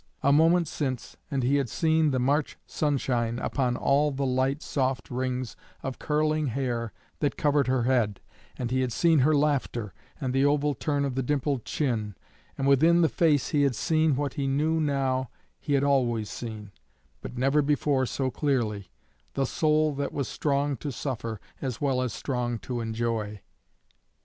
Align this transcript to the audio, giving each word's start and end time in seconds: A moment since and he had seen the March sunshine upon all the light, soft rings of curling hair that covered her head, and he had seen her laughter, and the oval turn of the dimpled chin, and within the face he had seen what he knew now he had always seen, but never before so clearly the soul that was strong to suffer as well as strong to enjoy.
A 0.23 0.31
moment 0.33 0.67
since 0.67 1.15
and 1.29 1.43
he 1.43 1.57
had 1.57 1.69
seen 1.69 2.09
the 2.09 2.17
March 2.17 2.57
sunshine 2.65 3.37
upon 3.37 3.77
all 3.77 4.09
the 4.09 4.25
light, 4.25 4.63
soft 4.63 5.11
rings 5.11 5.55
of 5.83 5.99
curling 5.99 6.47
hair 6.47 6.91
that 7.19 7.37
covered 7.37 7.67
her 7.67 7.83
head, 7.83 8.19
and 8.57 8.71
he 8.71 8.81
had 8.81 8.91
seen 8.91 9.19
her 9.19 9.35
laughter, 9.35 9.93
and 10.19 10.33
the 10.33 10.43
oval 10.43 10.73
turn 10.73 11.05
of 11.05 11.13
the 11.13 11.21
dimpled 11.21 11.65
chin, 11.65 12.15
and 12.57 12.65
within 12.67 13.01
the 13.03 13.09
face 13.09 13.49
he 13.49 13.61
had 13.61 13.75
seen 13.75 14.15
what 14.15 14.33
he 14.33 14.47
knew 14.47 14.79
now 14.81 15.29
he 15.59 15.73
had 15.73 15.83
always 15.83 16.31
seen, 16.31 16.71
but 17.21 17.37
never 17.37 17.61
before 17.61 18.07
so 18.07 18.31
clearly 18.31 18.89
the 19.35 19.45
soul 19.45 19.93
that 19.93 20.11
was 20.11 20.27
strong 20.27 20.75
to 20.77 20.91
suffer 20.91 21.39
as 21.61 21.79
well 21.79 22.01
as 22.01 22.11
strong 22.11 22.57
to 22.57 22.81
enjoy. 22.81 23.39